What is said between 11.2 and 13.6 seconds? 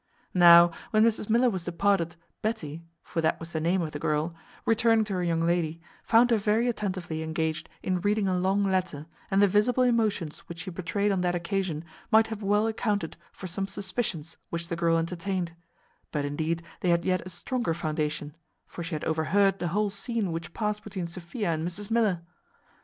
that occasion might have well accounted for